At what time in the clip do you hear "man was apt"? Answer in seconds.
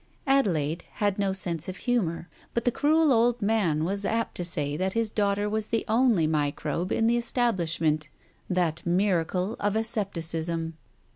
3.39-4.33